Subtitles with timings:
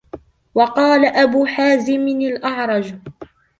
[0.55, 2.93] وَقَالَ أَبُو حَازِمٍ الْأَعْرَجُ